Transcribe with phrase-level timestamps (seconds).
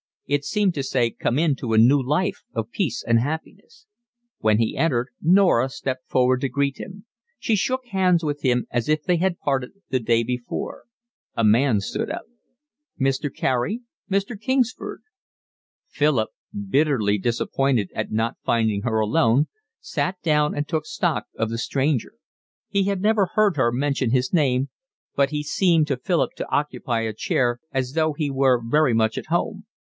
[0.25, 3.85] It seemed to say come in to a new life of peace and happiness.
[4.39, 7.05] When he entered Norah stepped forward to greet him.
[7.37, 10.85] She shook hands with him as if they had parted the day before.
[11.35, 12.23] A man stood up.
[12.99, 13.31] "Mr.
[13.31, 14.39] Carey—Mr.
[14.39, 15.01] Kingsford."
[15.89, 16.29] Philip,
[16.67, 19.49] bitterly disappointed at not finding her alone,
[19.81, 22.13] sat down and took stock of the stranger.
[22.69, 24.69] He had never heard her mention his name,
[25.13, 29.17] but he seemed to Philip to occupy his chair as though he were very much
[29.17, 29.65] at home.